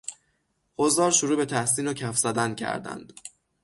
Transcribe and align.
حضار 0.77 1.11
شروع 1.11 1.35
به 1.37 1.45
تحسین 1.45 1.87
و 1.87 1.93
کف 1.93 2.17
زدن 2.17 2.55
کردند. 2.55 3.13